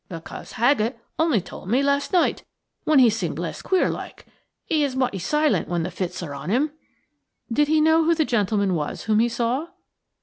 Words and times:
"Because 0.09 0.53
Haggett 0.53 0.97
only 1.19 1.39
told 1.41 1.69
me 1.69 1.83
last 1.83 2.11
night, 2.11 2.43
when 2.85 2.97
he 2.97 3.11
seemed 3.11 3.37
less 3.37 3.61
queer 3.61 3.87
like. 3.87 4.25
He 4.65 4.83
is 4.83 4.95
mighty 4.95 5.19
silent 5.19 5.67
when 5.67 5.83
the 5.83 5.91
fits 5.91 6.23
are 6.23 6.33
on 6.33 6.49
him." 6.49 6.71
"Did 7.53 7.67
he 7.67 7.79
know 7.79 8.03
who 8.03 8.15
the 8.15 8.25
gentleman 8.25 8.73
was 8.73 9.03
whom 9.03 9.19
he 9.19 9.29
saw?" 9.29 9.67